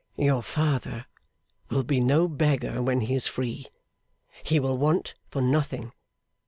'Your 0.17 0.41
father 0.41 1.05
will 1.69 1.83
be 1.83 1.99
no 1.99 2.27
beggar 2.27 2.81
when 2.81 3.01
he 3.01 3.13
is 3.13 3.27
free. 3.27 3.67
He 4.43 4.59
will 4.59 4.79
want 4.79 5.13
for 5.29 5.43
nothing. 5.43 5.91